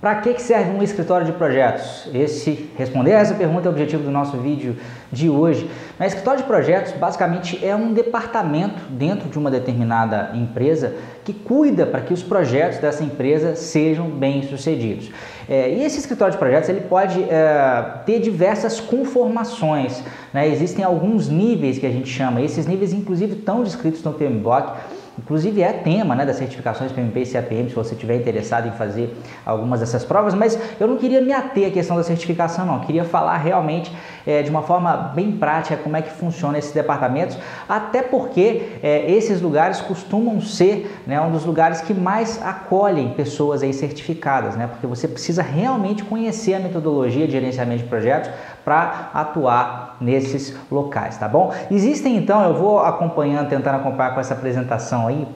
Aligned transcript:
Para 0.00 0.16
que, 0.16 0.40
serve 0.40 0.72
um 0.72 0.82
escritório 0.82 1.26
de 1.26 1.32
projetos? 1.32 2.06
Esse, 2.12 2.68
responder 2.76 3.12
essa 3.12 3.34
pergunta 3.34 3.66
é 3.66 3.68
o 3.68 3.72
objetivo 3.72 4.02
do 4.02 4.10
nosso 4.10 4.36
vídeo 4.36 4.76
de 5.10 5.30
hoje. 5.30 5.70
Mas 5.98 6.08
escritório 6.08 6.42
de 6.42 6.46
projetos 6.46 6.92
basicamente 6.92 7.64
é 7.64 7.74
um 7.74 7.94
departamento 7.94 8.82
dentro 8.90 9.30
de 9.30 9.38
uma 9.38 9.50
determinada 9.50 10.32
empresa 10.34 10.94
que 11.24 11.32
cuida 11.32 11.86
para 11.86 12.02
que 12.02 12.12
os 12.12 12.22
projetos 12.22 12.78
dessa 12.78 13.02
empresa 13.02 13.56
sejam 13.56 14.10
bem 14.10 14.42
sucedidos. 14.42 15.10
É, 15.48 15.70
e 15.70 15.82
esse 15.82 15.98
escritório 15.98 16.32
de 16.32 16.38
projetos 16.38 16.68
ele 16.68 16.82
pode 16.82 17.22
é, 17.22 18.02
ter 18.04 18.20
diversas 18.20 18.78
conformações. 18.78 20.02
Né? 20.30 20.46
Existem 20.46 20.84
alguns 20.84 21.28
níveis 21.28 21.78
que 21.78 21.86
a 21.86 21.90
gente 21.90 22.10
chama, 22.10 22.42
esses 22.42 22.66
níveis 22.66 22.92
inclusive 22.92 23.32
estão 23.32 23.62
descritos 23.62 24.02
no 24.02 24.12
PMBOK 24.12 24.74
Inclusive 25.18 25.62
é 25.62 25.72
tema 25.72 26.14
né, 26.14 26.26
das 26.26 26.36
certificações 26.36 26.92
PMP 26.92 27.22
e 27.22 27.26
CAPM, 27.26 27.68
se 27.68 27.74
você 27.74 27.94
estiver 27.94 28.16
interessado 28.16 28.68
em 28.68 28.72
fazer 28.72 29.16
algumas 29.44 29.80
dessas 29.80 30.04
provas, 30.04 30.34
mas 30.34 30.58
eu 30.78 30.86
não 30.86 30.98
queria 30.98 31.22
me 31.22 31.32
ater 31.32 31.68
à 31.68 31.70
questão 31.70 31.96
da 31.96 32.02
certificação, 32.02 32.66
não. 32.66 32.74
Eu 32.74 32.80
queria 32.80 33.04
falar 33.04 33.36
realmente 33.38 33.90
é, 34.26 34.42
de 34.42 34.50
uma 34.50 34.62
forma 34.62 35.12
bem 35.14 35.32
prática 35.32 35.76
como 35.76 35.96
é 35.96 36.02
que 36.02 36.10
funciona 36.10 36.58
esses 36.58 36.72
departamentos, 36.72 37.38
até 37.66 38.02
porque 38.02 38.78
é, 38.82 39.10
esses 39.10 39.40
lugares 39.40 39.80
costumam 39.80 40.40
ser 40.40 41.00
né, 41.06 41.20
um 41.20 41.30
dos 41.30 41.44
lugares 41.44 41.80
que 41.80 41.94
mais 41.94 42.42
acolhem 42.42 43.10
pessoas 43.14 43.62
aí 43.62 43.72
certificadas, 43.72 44.56
né? 44.56 44.66
Porque 44.66 44.86
você 44.86 45.08
precisa 45.08 45.42
realmente 45.42 46.04
conhecer 46.04 46.54
a 46.54 46.58
metodologia 46.58 47.26
de 47.26 47.32
gerenciamento 47.32 47.84
de 47.84 47.88
projetos 47.88 48.30
para 48.64 49.10
atuar 49.14 49.96
nesses 50.00 50.56
locais, 50.70 51.16
tá 51.16 51.28
bom? 51.28 51.54
Existem 51.70 52.16
então, 52.16 52.42
eu 52.42 52.54
vou 52.54 52.80
acompanhando, 52.80 53.48
tentando 53.48 53.76
acompanhar 53.76 54.12
com 54.12 54.20
essa 54.20 54.34
apresentação 54.34 55.05
aí, 55.06 55.26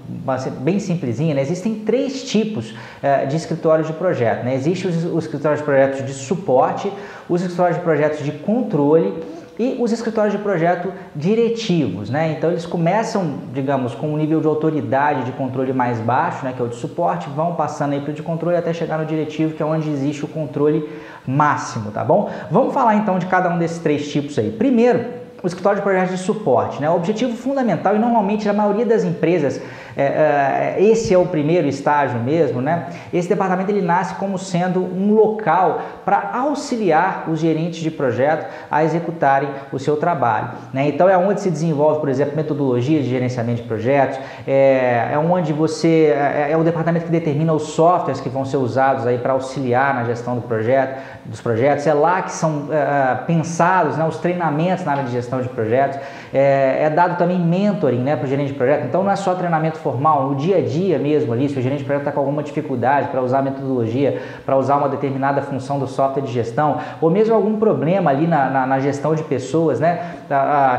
bem 0.61 0.79
simplesinha, 0.79 1.35
né? 1.35 1.43
Existem 1.43 1.75
três 1.77 2.25
tipos 2.25 2.71
uh, 2.71 3.27
de 3.29 3.37
escritórios 3.37 3.87
de 3.87 3.93
projeto, 3.93 4.45
né? 4.45 4.55
Existe 4.55 4.87
os, 4.87 5.05
os 5.05 5.25
escritórios 5.25 5.61
de 5.61 5.65
projetos 5.65 6.05
de 6.05 6.13
suporte, 6.13 6.93
os 7.29 7.43
escritórios 7.43 7.77
de 7.77 7.83
projetos 7.83 8.25
de 8.25 8.33
controle 8.33 9.23
e 9.61 9.77
os 9.79 9.93
escritórios 9.93 10.33
de 10.33 10.43
projeto 10.43 10.91
diretivos, 11.15 12.09
né? 12.09 12.35
Então 12.37 12.51
eles 12.51 12.65
começam, 12.65 13.41
digamos, 13.53 13.95
com 13.95 14.15
um 14.15 14.17
nível 14.17 14.41
de 14.41 14.47
autoridade 14.47 15.25
de 15.25 15.33
controle 15.33 15.71
mais 15.75 16.01
baixo, 16.01 16.47
né, 16.47 16.55
que 16.57 16.63
é 16.63 16.65
o 16.65 16.69
de 16.69 16.77
suporte, 16.77 17.29
vão 17.29 17.55
passando 17.55 17.93
aí 17.93 18.01
para 18.01 18.11
o 18.11 18.15
de 18.15 18.23
controle 18.23 18.57
até 18.57 18.73
chegar 18.73 18.97
no 18.97 19.05
diretivo, 19.05 19.53
que 19.53 19.63
é 19.63 19.67
onde 19.67 19.91
existe 19.91 20.25
o 20.25 20.29
controle 20.29 20.89
máximo, 21.27 21.91
tá 21.91 22.03
bom? 22.03 22.31
Vamos 22.51 22.73
falar 22.73 22.97
então 22.97 23.19
de 23.19 23.27
cada 23.27 23.51
um 23.51 23.59
desses 23.59 23.79
três 23.79 24.11
tipos 24.11 24.39
aí. 24.39 24.51
Primeiro, 24.51 25.20
o 25.43 25.47
escritório 25.47 25.79
de 25.79 25.83
projetos 25.83 26.19
de 26.19 26.23
suporte. 26.23 26.81
Né? 26.81 26.91
O 26.91 26.95
objetivo 26.95 27.37
fundamental, 27.37 27.97
e 27.97 27.99
normalmente 27.99 28.49
a 28.49 28.53
maioria 28.53 28.87
das 28.87 29.05
empresas 29.05 29.61
é, 29.97 30.77
é, 30.79 30.83
esse 30.83 31.13
é 31.13 31.19
o 31.19 31.27
primeiro 31.27 31.67
estágio 31.69 32.19
mesmo, 32.21 32.61
né? 32.61 32.87
Esse 33.13 33.29
departamento 33.29 33.71
ele 33.71 33.83
nasce 33.83 34.15
como 34.15 34.39
sendo 34.39 34.81
um 34.81 35.13
local 35.13 35.83
para 36.05 36.31
auxiliar 36.35 37.25
os 37.29 37.39
gerentes 37.39 37.81
de 37.81 37.91
projeto 37.91 38.47
a 38.71 38.85
executarem 38.85 39.49
o 39.73 39.79
seu 39.79 39.97
trabalho, 39.97 40.51
né? 40.73 40.89
Então 40.89 41.09
é 41.09 41.17
onde 41.17 41.41
se 41.41 41.51
desenvolve, 41.51 42.01
por 42.01 42.09
exemplo, 42.09 42.37
metodologias 42.37 43.05
de 43.05 43.11
gerenciamento 43.11 43.63
de 43.63 43.69
projetos, 43.69 44.19
é, 44.47 45.11
é 45.13 45.19
onde 45.19 45.53
você 45.53 46.15
é, 46.17 46.53
é 46.53 46.57
o 46.57 46.65
departamento 46.65 47.05
que 47.05 47.13
determina 47.13 47.53
os 47.53 47.65
softwares 47.65 48.21
que 48.21 48.29
vão 48.29 48.45
ser 48.45 48.57
usados 48.57 49.07
aí 49.07 49.19
para 49.19 49.33
auxiliar 49.33 49.95
na 49.95 50.05
gestão 50.05 50.35
do 50.35 50.43
projeto, 50.43 50.99
dos 51.25 51.41
projetos. 51.41 51.87
É 51.87 51.95
lá 51.95 52.23
que 52.23 52.33
são 52.33 52.69
é, 52.71 53.17
pensados, 53.27 53.97
né, 53.97 54.07
os 54.07 54.19
treinamentos 54.19 54.85
na 54.85 54.93
área 54.93 55.05
de 55.05 55.11
gestão 55.11 55.30
de 55.39 55.49
projetos. 55.49 55.99
É, 56.33 56.85
é 56.85 56.91
dado 56.91 57.17
também 57.17 57.39
mentoring, 57.39 58.03
né, 58.03 58.17
para 58.17 58.25
o 58.25 58.29
gerente 58.29 58.49
de 58.49 58.55
projeto. 58.55 58.87
Então 58.87 59.03
não 59.03 59.11
é 59.11 59.17
só 59.17 59.35
treinamento 59.35 59.79
formal, 59.79 60.29
no 60.29 60.35
dia 60.35 60.59
a 60.59 60.61
dia 60.61 60.99
mesmo 60.99 61.33
ali, 61.33 61.49
se 61.49 61.59
o 61.59 61.63
gerente 61.63 61.81
de 61.81 61.85
projeto 61.85 62.03
está 62.03 62.13
com 62.13 62.21
alguma 62.21 62.43
dificuldade 62.43 63.09
para 63.09 63.23
usar 63.23 63.39
a 63.39 63.43
metodologia, 63.43 64.21
para 64.45 64.57
usar 64.57 64.77
uma 64.77 64.89
determinada 64.89 65.43
função 65.43 65.79
do 65.79 65.87
software 65.87 66.23
de 66.23 66.33
gestão, 66.33 66.79
ou 67.01 67.11
mesmo 67.11 67.35
algum 67.35 67.59
problema 67.59 68.11
ali 68.11 68.27
na, 68.27 68.51
na, 68.51 68.67
na 68.67 68.81
gestão 68.81 69.15
de 69.15 69.23
pessoas, 69.23 69.79
né? 69.79 70.01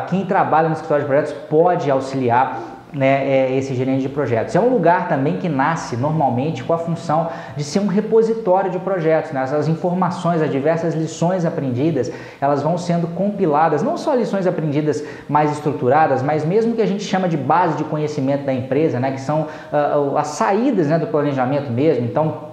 quem 0.07 0.25
trabalha 0.25 0.67
no 0.67 0.73
escritório 0.73 1.03
de 1.03 1.07
projetos 1.07 1.33
pode 1.49 1.89
auxiliar 1.89 2.59
né, 2.93 3.27
é 3.27 3.57
esse 3.57 3.73
gerente 3.73 4.01
de 4.01 4.09
projetos. 4.09 4.55
É 4.55 4.59
um 4.59 4.69
lugar 4.69 5.07
também 5.07 5.37
que 5.37 5.47
nasce 5.47 5.95
normalmente 5.95 6.63
com 6.63 6.73
a 6.73 6.77
função 6.77 7.29
de 7.55 7.63
ser 7.63 7.79
um 7.79 7.87
repositório 7.87 8.69
de 8.69 8.79
projetos. 8.79 9.31
Né? 9.31 9.41
As 9.41 9.67
informações, 9.67 10.41
as 10.41 10.51
diversas 10.51 10.93
lições 10.93 11.45
aprendidas, 11.45 12.11
elas 12.39 12.61
vão 12.61 12.77
sendo 12.77 13.07
compiladas, 13.07 13.81
não 13.81 13.97
só 13.97 14.13
lições 14.13 14.45
aprendidas 14.45 15.03
mais 15.29 15.51
estruturadas, 15.51 16.21
mas 16.21 16.45
mesmo 16.45 16.75
que 16.75 16.81
a 16.81 16.87
gente 16.87 17.03
chama 17.03 17.29
de 17.29 17.37
base 17.37 17.77
de 17.77 17.83
conhecimento 17.83 18.45
da 18.45 18.53
empresa, 18.53 18.99
né, 18.99 19.11
que 19.11 19.21
são 19.21 19.47
uh, 19.71 20.17
as 20.17 20.27
saídas 20.27 20.87
né, 20.87 20.99
do 20.99 21.07
planejamento 21.07 21.71
mesmo. 21.71 22.05
Então, 22.05 22.50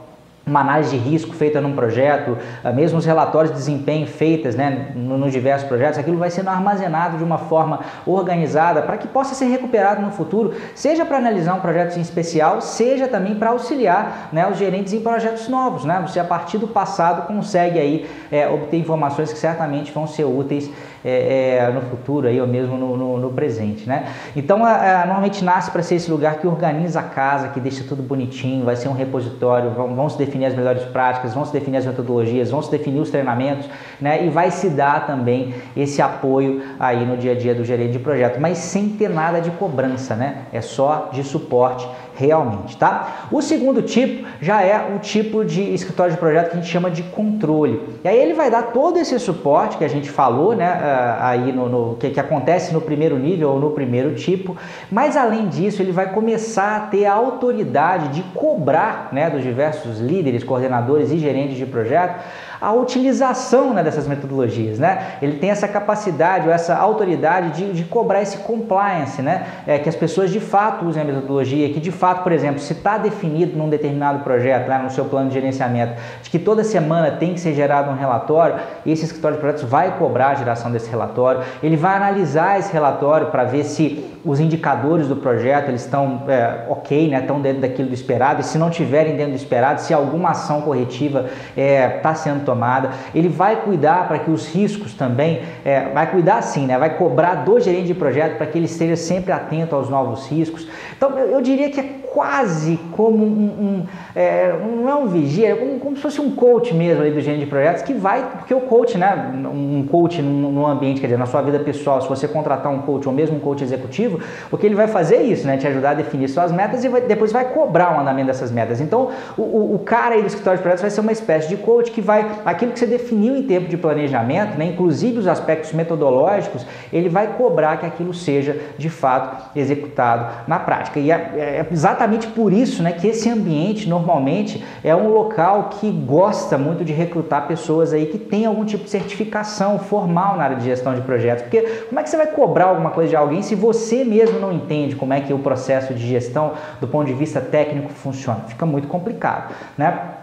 uma 0.49 0.61
análise 0.61 0.97
de 0.97 0.97
risco 0.97 1.35
feita 1.35 1.61
num 1.61 1.73
projeto, 1.73 2.39
ah, 2.65 2.73
mesmo 2.73 2.99
os 2.99 3.05
relatórios 3.05 3.53
de 3.53 3.59
desempenho 3.59 4.07
feitas 4.07 4.55
né, 4.55 4.93
nos 4.95 5.33
diversos 5.33 5.69
projetos, 5.69 5.99
aquilo 5.99 6.17
vai 6.17 6.31
sendo 6.31 6.49
armazenado 6.49 7.19
de 7.19 7.25
uma 7.25 7.39
forma 7.39 7.81
organizada 8.07 8.83
para 8.83 8.97
que 8.97 9.07
possa 9.07 9.35
ser 9.35 9.47
recuperado 9.47 10.01
no 10.01 10.11
futuro, 10.11 10.55
seja 10.75 11.05
para 11.05 11.19
analisar 11.19 11.55
um 11.55 11.61
projeto 11.61 11.97
em 11.97 12.01
especial, 12.01 12.61
seja 12.61 13.07
também 13.07 13.35
para 13.35 13.51
auxiliar 13.51 14.29
né, 14.33 14.49
os 14.51 14.57
gerentes 14.57 14.93
em 14.93 15.01
projetos 15.01 15.49
novos. 15.49 15.85
Né? 15.85 16.03
Você, 16.07 16.19
a 16.19 16.25
partir 16.25 16.59
do 16.59 16.69
passado, 16.69 17.27
consegue 17.27 17.79
aí 17.79 18.11
é, 18.31 18.49
obter 18.49 18.79
informações 18.79 19.33
que 19.33 19.39
certamente 19.39 19.93
vão 19.93 20.07
ser 20.07 20.25
úteis 20.25 20.71
é, 21.05 21.59
é, 21.59 21.71
no 21.71 21.81
futuro 21.83 22.29
aí, 22.29 22.41
ou 22.41 22.47
mesmo 22.47 22.77
no, 22.77 22.97
no, 22.97 23.19
no 23.19 23.31
presente. 23.31 23.89
Né? 23.89 24.09
Então, 24.35 24.65
a, 24.65 25.03
a, 25.03 25.07
normalmente 25.07 25.45
nasce 25.45 25.71
para 25.71 25.83
ser 25.83 25.97
esse 25.97 26.11
lugar 26.11 26.39
que 26.39 26.47
organiza 26.47 27.01
a 27.01 27.03
casa, 27.03 27.49
que 27.49 27.61
deixa 27.61 27.85
tudo 27.85 28.03
bonitinho, 28.03 28.65
vai 28.65 28.77
ser 28.77 28.89
um 28.89 28.93
repositório, 28.93 29.71
vão, 29.71 29.95
vão 29.95 30.09
se 30.09 30.19
definir 30.19 30.47
as 30.47 30.55
melhores 30.55 30.85
práticas, 30.85 31.35
vão 31.35 31.45
se 31.45 31.53
definir 31.53 31.79
as 31.79 31.87
metodologias, 31.87 32.51
vão 32.51 32.63
se 32.63 32.71
definir 32.71 33.01
os 33.01 33.11
treinamentos, 33.11 33.69
né? 34.01 34.25
E 34.25 34.31
vai 34.31 34.51
se 34.51 34.69
dar 34.71 35.07
também 35.07 35.55
esse 35.77 36.03
apoio 36.03 36.63
aí 36.79 37.05
no 37.05 37.17
dia 37.17 37.33
a 37.33 37.35
dia 37.35 37.55
do 37.55 37.65
gerente 37.65 37.93
de 37.93 37.99
projeto, 37.99 38.41
mas 38.41 38.59
sem 38.59 38.89
ter 38.91 39.09
nada 39.09 39.41
de 39.41 39.51
cobrança, 39.53 40.15
né? 40.15 40.43
É 40.53 40.61
só 40.61 41.11
de 41.13 41.23
suporte 41.23 41.89
realmente, 42.19 42.77
tá? 42.77 43.29
O 43.31 43.41
segundo 43.41 43.81
tipo 43.81 44.27
já 44.41 44.61
é 44.61 44.93
o 44.95 44.99
tipo 44.99 45.45
de 45.45 45.63
escritório 45.73 46.13
de 46.13 46.19
projeto 46.19 46.51
que 46.51 46.57
a 46.57 46.61
gente 46.61 46.71
chama 46.71 46.91
de 46.91 47.05
controle. 47.05 47.81
E 48.03 48.09
aí 48.09 48.19
ele 48.19 48.35
vai 48.35 48.51
dar 48.51 48.65
todo 48.65 48.99
esse 48.99 49.17
suporte 49.21 49.79
que 49.79 49.85
a 49.85 49.89
gente 49.89 50.11
falou, 50.11 50.55
né? 50.55 50.67
Ah, 50.67 51.29
aí 51.29 51.53
no, 51.53 51.69
no 51.69 51.95
que, 51.95 52.11
que 52.11 52.19
acontece 52.19 52.75
no 52.75 52.81
primeiro 52.81 53.17
nível 53.17 53.51
ou 53.51 53.61
no 53.61 53.71
primeiro 53.71 54.17
tipo, 54.17 54.57
mas 54.91 55.17
além 55.17 55.47
disso 55.47 55.81
ele 55.81 55.93
vai 55.93 56.13
começar 56.13 56.77
a 56.77 56.81
ter 56.81 57.07
a 57.07 57.15
autoridade 57.15 58.09
de 58.09 58.23
cobrar, 58.35 59.11
né, 59.13 59.31
dos 59.31 59.43
diversos 59.43 60.01
líderes, 60.01 60.43
coordenadores 60.43 61.13
e 61.13 61.19
gerentes 61.19 61.57
de 61.57 61.67
projeto 61.67 62.21
a 62.61 62.73
utilização 62.73 63.73
né, 63.73 63.83
dessas 63.83 64.07
metodologias. 64.07 64.79
Né? 64.79 65.17
Ele 65.23 65.39
tem 65.39 65.51
essa 65.51 65.69
capacidade 65.69 66.47
ou 66.47 66.53
essa 66.53 66.77
autoridade 66.77 67.51
de, 67.51 67.73
de 67.73 67.85
cobrar 67.85 68.23
esse 68.23 68.39
compliance, 68.39 69.23
né? 69.23 69.47
É, 69.67 69.79
que 69.79 69.89
as 69.89 69.97
pessoas 69.97 70.31
de 70.31 70.41
fato 70.41 70.85
usem 70.85 71.03
a 71.03 71.05
metodologia, 71.05 71.69
que 71.73 71.81
de 71.81 71.91
fato, 71.91 72.23
por 72.23 72.33
exemplo, 72.33 72.61
se 72.61 72.73
está 72.73 72.99
definido 72.99 73.57
num 73.57 73.69
determinado 73.69 74.21
projeto, 74.21 74.69
né, 74.69 74.79
no 74.79 74.91
seu 74.91 75.05
plano 75.05 75.29
de 75.29 75.35
gerenciamento, 75.35 75.95
de 76.23 76.31
que 76.31 76.39
toda 76.39 76.65
semana 76.65 77.13
tem 77.13 77.35
que 77.35 77.41
ser 77.41 77.55
gerado 77.55 77.91
um 77.91 77.95
relatório, 77.95 78.57
esse 78.87 79.05
escritório 79.05 79.37
de 79.37 79.41
projetos 79.41 79.65
vai 79.65 79.97
cobrar 79.99 80.29
a 80.29 80.35
geração 80.35 80.71
desse 80.71 80.91
relatório, 80.91 81.43
ele 81.63 81.77
vai 81.77 81.97
analisar 81.97 82.59
esse 82.59 82.73
relatório 82.73 83.29
para 83.29 83.45
ver 83.45 83.65
se 83.65 84.05
os 84.25 84.41
indicadores 84.41 85.09
do 85.09 85.17
projeto 85.17 85.69
eles 85.69 85.85
estão 85.85 86.23
é, 86.29 86.65
ok, 86.69 87.09
né, 87.09 87.21
estão 87.21 87.41
dentro 87.41 87.63
daquilo 87.63 87.89
do 87.89 87.95
esperado, 87.95 88.41
e 88.41 88.45
se 88.45 88.59
não 88.59 88.71
tiverem 88.71 89.17
dentro 89.17 89.33
do 89.33 89.37
esperado, 89.37 89.81
se 89.81 89.95
alguma 89.95 90.31
ação 90.31 90.63
corretiva 90.63 91.27
está 91.51 91.61
é, 91.61 91.89
tá 91.89 92.15
sendo 92.15 92.45
tomada, 92.49 92.91
ele 93.15 93.29
vai 93.29 93.57
cuidar 93.57 94.09
para 94.09 94.19
que 94.19 94.31
os 94.31 94.49
riscos 94.49 94.95
também, 94.95 95.43
é, 95.63 95.91
vai 95.91 96.11
cuidar 96.11 96.41
sim, 96.41 96.65
né? 96.65 96.79
vai 96.79 96.97
cobrar 96.97 97.35
do 97.45 97.61
gerente 97.61 97.89
de 97.89 97.95
projeto 97.95 98.39
para 98.39 98.47
que 98.47 98.57
ele 98.57 98.65
esteja 98.65 98.97
sempre 98.97 99.33
atento 99.33 99.77
aos 99.77 99.91
novos 99.91 100.27
riscos. 100.29 100.67
Então 100.97 101.11
eu, 101.19 101.33
eu 101.33 101.43
diria 101.43 101.71
que 101.71 101.79
é 101.79 101.85
quase 102.19 102.81
como 102.91 103.25
um, 103.25 103.29
um 103.29 103.87
é, 104.13 104.53
não 104.59 104.89
é 104.89 104.95
um 104.97 105.07
vigia, 105.07 105.51
é 105.51 105.55
como, 105.55 105.79
como, 105.79 105.95
se 105.95 106.03
fosse 106.03 106.21
um 106.21 106.33
coach 106.33 106.75
mesmo 106.75 107.01
ali 107.01 107.13
do 107.13 107.21
gerente 107.21 107.45
de 107.45 107.47
projetos 107.47 107.83
que 107.83 107.95
vai, 107.95 108.29
porque 108.39 108.53
o 108.53 108.63
coach, 108.63 108.99
né, 108.99 109.33
um 109.47 109.87
coach 109.89 110.21
no 110.21 110.67
ambiente, 110.67 111.01
quer 111.01 111.07
dizer, 111.07 111.17
na 111.17 111.27
sua 111.27 111.43
vida 111.43 111.61
pessoal, 111.61 112.03
se 112.03 112.09
você 112.09 112.27
contratar 112.27 112.73
um 112.73 112.81
coach 112.81 113.07
ou 113.07 113.15
mesmo 113.15 113.37
um 113.37 113.39
coach 113.39 113.63
executivo, 113.63 114.19
o 114.51 114.59
que 114.59 114.67
ele 114.67 114.75
vai 114.75 114.89
fazer 114.89 115.15
é 115.15 115.23
isso, 115.23 115.47
né, 115.47 115.59
te 115.59 115.69
ajudar 115.69 115.91
a 115.91 115.95
definir 115.95 116.27
suas 116.27 116.51
metas 116.51 116.83
e 116.83 116.89
vai, 116.89 117.03
depois 117.03 117.31
vai 117.31 117.45
cobrar 117.45 117.97
o 117.97 118.01
andamento 118.01 118.27
dessas 118.27 118.51
metas. 118.51 118.81
Então, 118.81 119.11
o, 119.37 119.77
o, 119.77 119.79
cara 119.79 120.17
aí 120.17 120.21
do 120.21 120.27
escritório 120.27 120.59
de 120.59 120.63
projetos 120.63 120.83
vai 120.83 120.91
ser 120.91 121.01
uma 121.01 121.13
espécie 121.13 121.49
de 121.49 121.57
coach 121.57 121.93
que 121.93 122.01
vai, 122.01 122.29
aquilo 122.45 122.73
que 122.73 122.81
você 122.81 122.87
definiu 122.87 123.37
em 123.37 123.45
tempo 123.45 123.69
de 123.69 123.77
planejamento, 123.77 124.59
né, 124.59 124.65
inclusive 124.65 125.21
os 125.21 125.29
aspectos 125.29 125.73
metodológicos, 125.73 126.67
ele 126.93 127.09
vai 127.09 127.29
cobrar 127.29 127.77
que 127.77 127.87
aquilo 127.87 128.13
seja 128.13 128.57
de 128.77 128.91
fato 128.91 129.57
executado 129.57 130.49
na 130.49 130.59
prática. 130.59 130.99
E 130.99 131.13
é, 131.13 131.15
é 131.15 131.67
exatamente 131.71 132.08
por 132.29 132.53
isso, 132.53 132.83
né, 132.83 132.93
que 132.93 133.07
esse 133.07 133.29
ambiente 133.29 133.89
normalmente 133.89 134.65
é 134.83 134.95
um 134.95 135.09
local 135.09 135.71
que 135.71 135.91
gosta 135.91 136.57
muito 136.57 136.85
de 136.85 136.93
recrutar 136.93 137.47
pessoas 137.47 137.93
aí 137.93 138.07
que 138.07 138.19
têm 138.19 138.47
algum 138.47 138.65
tipo 138.65 138.85
de 138.85 138.91
certificação 138.91 139.79
formal 139.79 140.37
na 140.37 140.45
área 140.45 140.57
de 140.57 140.65
gestão 140.65 140.95
de 140.95 141.03
projetos. 141.03 141.43
Porque 141.43 141.61
como 141.89 142.01
é 142.01 142.03
que 142.03 142.11
você 142.11 142.17
vai 142.17 142.29
cobrar 142.29 142.67
alguma 142.67 142.91
coisa 142.91 143.11
de 143.11 143.17
alguém 143.17 143.43
se 143.43 143.55
você 143.55 144.05
mesmo 144.05 144.39
não 144.41 144.53
entende 144.53 144.97
como 144.97 145.13
é 145.13 145.21
que 145.21 145.33
o 145.33 145.39
processo 145.39 145.93
de 145.93 146.07
gestão 146.07 146.53
do 146.81 146.89
ponto 146.89 147.07
de 147.07 147.15
vista 147.15 147.41
técnico 147.41 147.91
funciona? 147.91 148.41
Fica 148.49 148.65
muito 148.65 148.89
complicado, 148.89 149.55
né? 149.77 150.19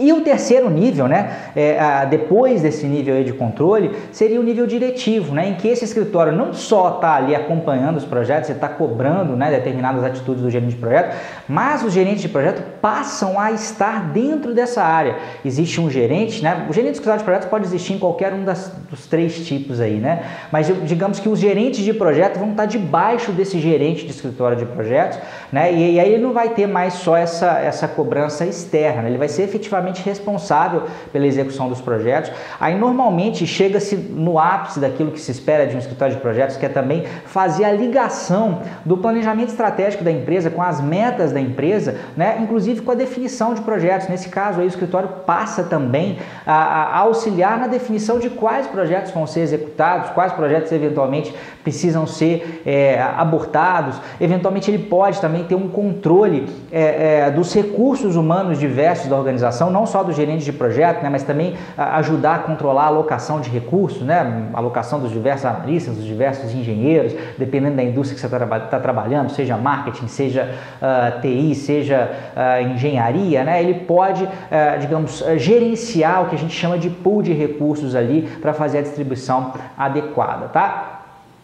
E 0.00 0.14
o 0.14 0.22
terceiro 0.22 0.70
nível, 0.70 1.06
né, 1.06 1.30
é, 1.54 1.78
a, 1.78 2.06
depois 2.06 2.62
desse 2.62 2.86
nível 2.86 3.22
de 3.22 3.34
controle, 3.34 3.94
seria 4.10 4.40
o 4.40 4.42
nível 4.42 4.66
diretivo, 4.66 5.34
né, 5.34 5.50
em 5.50 5.54
que 5.56 5.68
esse 5.68 5.84
escritório 5.84 6.32
não 6.32 6.54
só 6.54 6.94
está 6.94 7.16
ali 7.16 7.34
acompanhando 7.34 7.98
os 7.98 8.04
projetos, 8.04 8.48
e 8.48 8.52
está 8.52 8.66
cobrando 8.66 9.36
né, 9.36 9.50
determinadas 9.50 10.02
atitudes 10.02 10.42
do 10.42 10.50
gerente 10.50 10.70
de 10.70 10.76
projeto, 10.76 11.14
mas 11.46 11.84
os 11.84 11.92
gerentes 11.92 12.22
de 12.22 12.30
projeto 12.30 12.62
passam 12.80 13.38
a 13.38 13.52
estar 13.52 14.10
dentro 14.10 14.54
dessa 14.54 14.82
área. 14.82 15.16
Existe 15.44 15.78
um 15.80 15.90
gerente, 15.90 16.42
né, 16.42 16.66
o 16.68 16.72
gerente 16.72 16.92
de 16.92 16.96
escritório 16.96 17.18
de 17.18 17.24
projetos 17.24 17.48
pode 17.48 17.66
existir 17.66 17.92
em 17.92 17.98
qualquer 17.98 18.32
um 18.32 18.42
das, 18.42 18.74
dos 18.88 19.06
três 19.06 19.46
tipos 19.46 19.80
aí, 19.80 19.98
né, 19.98 20.22
mas 20.50 20.72
digamos 20.84 21.20
que 21.20 21.28
os 21.28 21.38
gerentes 21.38 21.84
de 21.84 21.92
projeto 21.92 22.38
vão 22.38 22.52
estar 22.52 22.64
debaixo 22.64 23.32
desse 23.32 23.58
gerente 23.58 24.06
de 24.06 24.12
escritório 24.12 24.56
de 24.56 24.64
projetos, 24.64 25.18
né, 25.52 25.70
e, 25.70 25.96
e 25.96 26.00
aí 26.00 26.14
ele 26.14 26.22
não 26.22 26.32
vai 26.32 26.48
ter 26.48 26.66
mais 26.66 26.94
só 26.94 27.18
essa, 27.18 27.58
essa 27.58 27.86
cobrança 27.86 28.46
externa, 28.46 29.02
né, 29.02 29.10
ele 29.10 29.18
vai 29.18 29.28
ser 29.28 29.42
efetivamente 29.42 29.89
responsável 29.98 30.84
pela 31.12 31.26
execução 31.26 31.68
dos 31.68 31.80
projetos. 31.80 32.30
Aí 32.60 32.78
normalmente 32.78 33.46
chega-se 33.46 33.96
no 33.96 34.38
ápice 34.38 34.78
daquilo 34.78 35.10
que 35.10 35.20
se 35.20 35.30
espera 35.30 35.66
de 35.66 35.74
um 35.74 35.78
escritório 35.78 36.14
de 36.14 36.20
projetos, 36.20 36.56
que 36.56 36.64
é 36.64 36.68
também 36.68 37.04
fazer 37.26 37.64
a 37.64 37.72
ligação 37.72 38.60
do 38.84 38.96
planejamento 38.96 39.48
estratégico 39.48 40.04
da 40.04 40.12
empresa 40.12 40.50
com 40.50 40.62
as 40.62 40.80
metas 40.80 41.32
da 41.32 41.40
empresa, 41.40 41.96
né? 42.16 42.38
inclusive 42.40 42.82
com 42.82 42.92
a 42.92 42.94
definição 42.94 43.54
de 43.54 43.62
projetos. 43.62 44.08
Nesse 44.08 44.28
caso 44.28 44.60
aí 44.60 44.66
o 44.66 44.68
escritório 44.68 45.08
passa 45.26 45.64
também 45.64 46.18
a, 46.46 46.54
a 46.54 46.98
auxiliar 46.98 47.58
na 47.58 47.66
definição 47.66 48.18
de 48.18 48.30
quais 48.30 48.66
projetos 48.66 49.10
vão 49.12 49.26
ser 49.26 49.40
executados, 49.40 50.10
quais 50.10 50.32
projetos 50.32 50.70
eventualmente 50.72 51.34
precisam 51.62 52.06
ser 52.06 52.62
é, 52.64 53.00
abortados. 53.16 54.00
Eventualmente 54.20 54.70
ele 54.70 54.84
pode 54.84 55.20
também 55.20 55.44
ter 55.44 55.54
um 55.54 55.68
controle 55.68 56.48
é, 56.70 57.24
é, 57.26 57.30
dos 57.30 57.54
recursos 57.54 58.16
humanos 58.16 58.58
diversos 58.58 59.08
da 59.08 59.16
organização, 59.16 59.70
não 59.80 59.86
só 59.86 60.02
do 60.02 60.12
gerente 60.12 60.44
de 60.44 60.52
projeto, 60.52 61.02
né, 61.02 61.08
mas 61.08 61.22
também 61.22 61.56
ajudar 61.76 62.34
a 62.34 62.38
controlar 62.40 62.84
a 62.84 62.86
alocação 62.86 63.40
de 63.40 63.48
recursos, 63.48 64.02
né, 64.02 64.50
alocação 64.52 65.00
dos 65.00 65.10
diversos 65.10 65.46
analistas, 65.46 65.96
dos 65.96 66.04
diversos 66.04 66.52
engenheiros, 66.52 67.14
dependendo 67.38 67.76
da 67.76 67.82
indústria 67.82 68.14
que 68.14 68.20
você 68.20 68.26
está 68.26 68.60
tá 68.60 68.78
trabalhando, 68.78 69.30
seja 69.30 69.56
marketing, 69.56 70.06
seja 70.06 70.44
uh, 70.44 70.84
ah, 70.84 71.18
TI, 71.22 71.54
seja 71.54 72.10
uh, 72.36 72.68
engenharia, 72.68 73.42
né, 73.42 73.62
ele 73.62 73.74
pode, 73.86 74.24
uh, 74.24 74.78
digamos, 74.78 75.24
gerenciar 75.36 76.24
o 76.24 76.28
que 76.28 76.34
a 76.34 76.38
gente 76.38 76.54
chama 76.54 76.78
de 76.78 76.90
pool 76.90 77.22
de 77.22 77.32
recursos 77.32 77.94
ali 77.94 78.28
para 78.42 78.52
fazer 78.52 78.78
a 78.78 78.82
distribuição 78.82 79.52
adequada, 79.78 80.48
tá? 80.48 80.89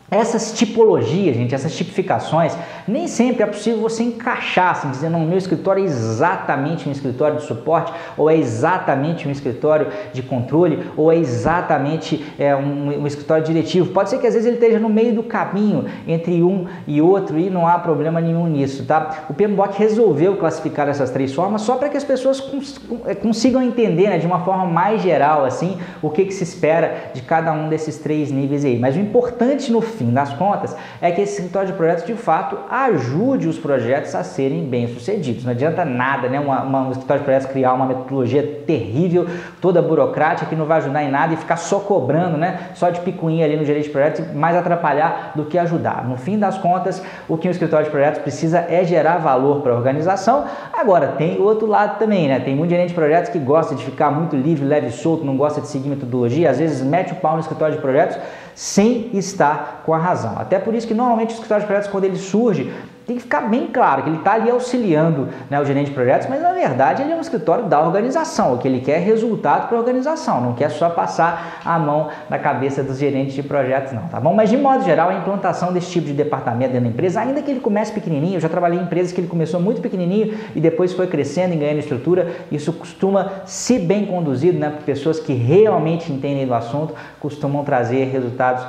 Essas 0.09 0.53
tipologias, 0.53 1.35
gente, 1.35 1.53
essas 1.53 1.75
tipificações, 1.75 2.57
nem 2.87 3.09
sempre 3.09 3.43
é 3.43 3.47
possível 3.47 3.81
você 3.81 4.05
encaixar, 4.05 4.71
assim, 4.71 4.89
dizendo, 4.89 5.19
no 5.19 5.27
meu 5.27 5.37
escritório 5.37 5.83
é 5.83 5.87
exatamente 5.87 6.89
um 6.89 6.93
escritório 6.93 7.39
de 7.39 7.45
suporte, 7.45 7.93
ou 8.17 8.31
é 8.31 8.37
exatamente 8.37 9.27
um 9.27 9.33
escritório 9.33 9.89
de 10.13 10.23
controle, 10.23 10.85
ou 10.97 11.11
é 11.11 11.17
exatamente 11.17 12.25
é, 12.39 12.55
um, 12.55 13.01
um, 13.03 13.07
escritório 13.07 13.43
diretivo. 13.43 13.91
Pode 13.93 14.11
ser 14.11 14.19
que 14.19 14.27
às 14.29 14.35
vezes 14.35 14.47
ele 14.47 14.57
esteja 14.57 14.79
no 14.79 14.89
meio 14.89 15.13
do 15.13 15.25
caminho 15.25 15.87
entre 16.07 16.41
um 16.41 16.67
e 16.87 17.03
outro 17.03 17.37
e 17.37 17.51
não 17.51 17.67
há 17.67 17.77
problema 17.77 18.21
nenhum 18.21 18.47
nisso, 18.47 18.85
tá? 18.85 19.27
O 19.29 19.35
PMBOK 19.35 19.77
resolveu 19.77 20.37
classificar 20.37 20.89
essas 20.89 21.11
três 21.11 21.35
formas 21.35 21.63
só 21.63 21.75
para 21.75 21.89
que 21.89 21.97
as 21.97 22.05
pessoas 22.05 22.41
cons 22.41 22.81
é, 23.07 23.15
consigam 23.15 23.61
entender, 23.61 24.09
né, 24.09 24.19
de 24.19 24.27
uma 24.27 24.45
forma 24.45 24.67
mais 24.67 25.03
geral, 25.03 25.45
assim, 25.45 25.79
o 26.01 26.11
que, 26.11 26.27
que 26.27 26.33
se 26.33 26.45
espera 26.45 27.11
de 27.13 27.23
cada 27.23 27.53
um 27.53 27.69
desses 27.69 27.99
três 27.99 28.31
níveis 28.31 28.65
aí. 28.65 28.79
Mas 28.79 28.95
o 28.95 29.01
importante 29.01 29.73
no 29.73 29.81
fim 29.97 30.13
das 30.13 30.33
contas, 30.35 30.77
é 31.01 31.11
que 31.11 31.21
esse 31.21 31.35
escritório 31.35 31.69
de 31.69 31.75
projetos 31.75 32.05
de 32.05 32.15
fato 32.15 32.59
ajude 32.71 33.49
os 33.49 33.59
projetos 33.59 34.15
a 34.15 34.23
serem 34.23 34.65
bem 34.65 34.89
sucedidos. 34.89 35.45
Não 35.45 35.53
adianta 35.53 35.85
nada, 35.85 36.29
né? 36.29 36.39
Uma, 36.39 36.63
uma, 36.63 36.83
um 36.89 36.91
escritório 36.91 37.21
de 37.21 37.25
projetos 37.25 37.49
criar 37.49 37.73
uma 37.73 37.87
metodologia 37.87 38.43
terrível, 38.67 39.27
toda 39.61 39.83
burocrática, 39.83 40.49
que 40.49 40.55
não 40.55 40.67
vai 40.67 40.79
ajudar 40.79 41.03
em 41.03 41.11
nada 41.11 41.35
e 41.35 41.37
ficar 41.37 41.57
só 41.57 41.81
cobrando, 41.81 42.37
né? 42.37 42.71
Só 42.75 42.91
de 42.91 43.01
picuinha 43.01 43.45
ali 43.45 43.57
no 43.57 43.65
gerente 43.65 43.85
de 43.85 43.91
projetos, 43.91 44.33
mais 44.35 44.57
atrapalhar 44.57 45.33
do 45.35 45.45
que 45.45 45.59
ajudar. 45.59 46.05
No 46.07 46.17
fim 46.17 46.39
das 46.39 46.59
contas, 46.59 47.03
o 47.29 47.37
que 47.37 47.49
um 47.49 47.51
escritório 47.51 47.87
de 47.87 47.91
projetos 47.91 48.21
precisa 48.21 48.59
é 48.69 48.85
gerar 48.85 49.19
valor 49.19 49.63
para 49.63 49.73
a 49.73 49.77
organização. 49.77 50.45
Agora, 50.73 51.09
tem 51.09 51.39
o 51.39 51.43
outro 51.43 51.67
lado 51.67 51.99
também, 51.99 52.29
né? 52.29 52.41
Tem 52.41 52.55
muito 52.55 52.71
gerente 52.71 52.89
de 52.89 52.95
projetos 52.95 53.31
que 53.31 53.39
gosta 53.39 53.75
de 53.75 53.85
ficar 53.85 54.11
muito 54.11 54.37
livre, 54.37 54.65
leve 54.65 54.89
e 54.89 54.93
solto, 54.93 55.25
não 55.25 55.37
gosta 55.37 55.61
de 55.61 55.69
seguir 55.69 55.89
metodologia, 55.89 56.51
às 56.51 56.59
vezes 56.59 56.83
mete 56.83 57.13
o 57.13 57.17
pau 57.17 57.35
no 57.35 57.41
escritório 57.41 57.75
de 57.75 57.81
projetos 57.81 58.19
sem 58.57 59.11
estar 59.13 59.83
com 59.85 59.93
a 59.93 59.99
razão. 59.99 60.39
Até 60.39 60.59
por 60.59 60.75
isso 60.75 60.87
que 60.89 60.95
normalmente 60.95 61.31
o 61.31 61.35
escritório 61.35 61.61
de 61.63 61.67
projetos, 61.67 61.91
quando 61.91 62.05
ele 62.05 62.17
surge, 62.17 62.73
tem 63.07 63.17
que 63.17 63.23
ficar 63.23 63.43
bem 63.43 63.69
claro 63.69 64.03
que 64.03 64.09
ele 64.09 64.19
está 64.19 64.33
ali 64.33 64.51
auxiliando 64.51 65.29
né, 65.49 65.61
o 65.61 65.65
gerente 65.65 65.87
de 65.89 65.95
projetos, 65.95 66.27
mas 66.29 66.43
na 66.43 66.53
verdade 66.53 67.03
ele 67.03 67.13
é 67.13 67.17
um 67.17 67.21
escritório 67.21 67.67
da 67.67 67.81
organização. 67.81 68.55
O 68.55 68.59
que 68.59 68.67
ele 68.67 68.81
quer 68.81 68.97
é 68.97 68.99
resultado 68.99 69.69
para 69.69 69.77
a 69.77 69.81
organização, 69.81 70.41
não 70.41 70.55
quer 70.55 70.71
só 70.71 70.91
passar 70.91 71.61
a 71.65 71.79
mão 71.79 72.09
na 72.29 72.39
cabeça 72.39 72.83
dos 72.83 72.99
gerentes 72.99 73.35
de 73.35 73.45
projetos, 73.45 73.93
não, 73.93 74.09
tá 74.09 74.19
bom? 74.19 74.35
Mas 74.35 74.51
de 74.51 74.57
modo 74.57 74.85
geral, 74.85 75.11
a 75.11 75.15
implantação 75.15 75.73
desse 75.73 75.91
tipo 75.93 76.07
de 76.09 76.15
departamento 76.15 76.73
dentro 76.73 76.89
da 76.89 76.93
empresa, 76.93 77.21
ainda 77.21 77.41
que 77.43 77.51
ele 77.51 77.61
comece 77.61 77.93
pequenininho, 77.93 78.35
eu 78.35 78.41
já 78.41 78.49
trabalhei 78.49 78.79
em 78.79 78.83
empresas 78.83 79.13
que 79.13 79.21
ele 79.21 79.29
começou 79.29 79.61
muito 79.61 79.81
pequenininho 79.81 80.37
e 80.55 80.61
depois 80.61 80.93
foi 80.93 81.07
crescendo 81.07 81.55
e 81.55 81.57
ganhando 81.57 81.79
estrutura, 81.79 82.33
isso 82.51 82.73
costuma, 82.73 83.31
se 83.45 83.79
bem 83.79 84.07
conduzido, 84.07 84.59
né, 84.59 84.71
por 84.71 84.83
pessoas 84.83 85.21
que 85.21 85.33
realmente 85.33 86.13
entendem 86.13 86.45
do 86.45 86.55
assunto, 86.55 86.93
costumam 87.21 87.63
trazer 87.63 88.07
resultados 88.07 88.65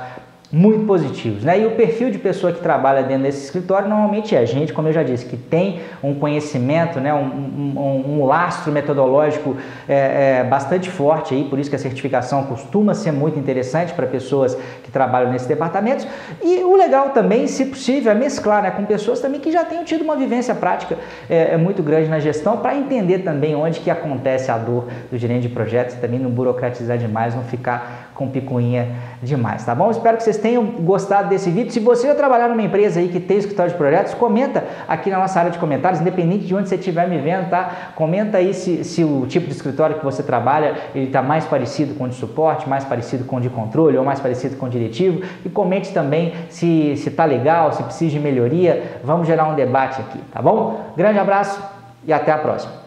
muito 0.50 0.86
positivos. 0.86 1.44
Né? 1.44 1.60
E 1.60 1.66
o 1.66 1.72
perfil 1.72 2.10
de 2.10 2.18
pessoa 2.18 2.52
que 2.52 2.60
trabalha 2.60 3.02
dentro 3.02 3.24
desse 3.24 3.44
escritório 3.44 3.88
normalmente 3.88 4.34
é 4.34 4.46
gente, 4.46 4.72
como 4.72 4.88
eu 4.88 4.92
já 4.92 5.02
disse, 5.02 5.26
que 5.26 5.36
tem 5.36 5.80
um 6.02 6.14
conhecimento, 6.14 6.98
né? 7.00 7.12
um, 7.12 7.18
um, 7.18 8.18
um 8.18 8.24
lastro 8.24 8.72
metodológico 8.72 9.56
é, 9.86 10.40
é, 10.40 10.44
bastante 10.44 10.88
forte, 10.88 11.34
aí, 11.34 11.44
por 11.44 11.58
isso 11.58 11.68
que 11.68 11.76
a 11.76 11.78
certificação 11.78 12.44
costuma 12.44 12.94
ser 12.94 13.12
muito 13.12 13.38
interessante 13.38 13.92
para 13.92 14.06
pessoas 14.06 14.56
que 14.82 14.90
trabalham 14.90 15.30
nesses 15.30 15.46
departamentos. 15.46 16.06
E 16.42 16.64
o 16.64 16.74
legal 16.76 17.10
também, 17.10 17.46
se 17.46 17.66
possível, 17.66 18.10
é 18.10 18.14
mesclar 18.14 18.62
né? 18.62 18.70
com 18.70 18.86
pessoas 18.86 19.20
também 19.20 19.40
que 19.40 19.52
já 19.52 19.64
tenham 19.64 19.84
tido 19.84 20.02
uma 20.02 20.16
vivência 20.16 20.54
prática 20.54 20.96
é, 21.28 21.54
é 21.54 21.56
muito 21.58 21.82
grande 21.82 22.08
na 22.08 22.20
gestão 22.20 22.56
para 22.56 22.74
entender 22.74 23.18
também 23.18 23.54
onde 23.54 23.80
que 23.80 23.90
acontece 23.90 24.50
a 24.50 24.56
dor 24.56 24.86
do 25.10 25.18
gerente 25.18 25.42
de 25.42 25.48
projetos, 25.50 25.96
também 25.96 26.18
não 26.18 26.30
burocratizar 26.30 26.96
demais, 26.96 27.34
não 27.34 27.42
ficar 27.42 28.12
com 28.14 28.28
picuinha 28.28 28.88
demais, 29.22 29.64
tá 29.64 29.74
bom? 29.74 29.90
Espero 29.90 30.16
que 30.16 30.24
vocês 30.38 30.40
tenham 30.40 30.64
gostado 30.64 31.28
desse 31.28 31.50
vídeo. 31.50 31.72
Se 31.72 31.80
você 31.80 32.06
já 32.06 32.14
trabalhar 32.14 32.48
numa 32.48 32.62
empresa 32.62 33.00
aí 33.00 33.08
que 33.08 33.20
tem 33.20 33.38
escritório 33.38 33.72
de 33.72 33.76
projetos, 33.76 34.14
comenta 34.14 34.64
aqui 34.86 35.10
na 35.10 35.18
nossa 35.18 35.38
área 35.38 35.50
de 35.50 35.58
comentários, 35.58 36.00
independente 36.00 36.46
de 36.46 36.54
onde 36.54 36.68
você 36.68 36.76
estiver 36.76 37.08
me 37.08 37.18
vendo, 37.18 37.50
tá? 37.50 37.92
Comenta 37.94 38.38
aí 38.38 38.54
se, 38.54 38.84
se 38.84 39.04
o 39.04 39.26
tipo 39.26 39.46
de 39.46 39.52
escritório 39.52 39.98
que 39.98 40.04
você 40.04 40.22
trabalha, 40.22 40.76
ele 40.94 41.06
está 41.06 41.20
mais 41.20 41.44
parecido 41.44 41.94
com 41.94 42.04
o 42.04 42.08
de 42.08 42.14
suporte, 42.14 42.68
mais 42.68 42.84
parecido 42.84 43.24
com 43.24 43.36
o 43.36 43.40
de 43.40 43.50
controle 43.50 43.96
ou 43.96 44.04
mais 44.04 44.20
parecido 44.20 44.56
com 44.56 44.66
o 44.66 44.68
diretivo. 44.68 45.22
E 45.44 45.48
comente 45.48 45.92
também 45.92 46.34
se 46.48 46.92
está 46.92 47.24
legal, 47.24 47.72
se 47.72 47.82
precisa 47.82 48.12
de 48.12 48.20
melhoria. 48.20 49.00
Vamos 49.02 49.26
gerar 49.26 49.48
um 49.48 49.54
debate 49.54 50.00
aqui, 50.00 50.18
tá 50.32 50.40
bom? 50.40 50.92
Grande 50.96 51.18
abraço 51.18 51.60
e 52.06 52.12
até 52.12 52.32
a 52.32 52.38
próxima. 52.38 52.72